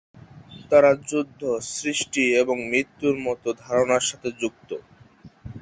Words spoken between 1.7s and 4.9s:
সৃষ্টি এবং মৃত্যুর মতো ধারণার সাথেও যুক্ত।